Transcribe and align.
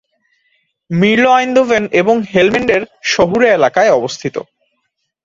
মিরলো 0.89 1.29
Eindhoven 1.31 1.83
এবং 2.01 2.15
হেলমন্ডের 2.33 2.81
শহুরে 3.13 3.47
এলাকায় 3.49 3.91
অবস্থিত। 3.91 4.35